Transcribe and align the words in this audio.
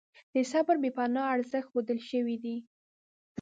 د 0.33 0.35
صبر 0.51 0.75
بې 0.83 0.89
پناه 0.97 1.31
ارزښت 1.35 1.67
ښودل 1.71 1.99
شوی 2.09 2.35
دی. 2.43 2.57